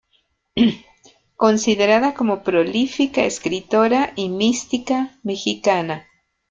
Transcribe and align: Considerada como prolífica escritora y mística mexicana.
Considerada 1.35 2.15
como 2.15 2.41
prolífica 2.41 3.23
escritora 3.23 4.13
y 4.15 4.29
mística 4.29 5.19
mexicana. 5.21 6.07